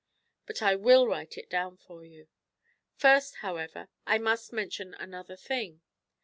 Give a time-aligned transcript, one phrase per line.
[0.47, 2.27] But I luill write it down for you.
[2.95, 5.81] First, however, I must mention another thing.